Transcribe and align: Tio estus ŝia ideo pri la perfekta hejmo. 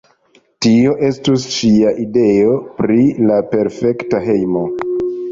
Tio 0.65 0.93
estus 1.09 1.43
ŝia 1.55 1.91
ideo 2.03 2.55
pri 2.79 2.97
la 3.33 3.37
perfekta 3.51 4.23
hejmo. 4.29 4.65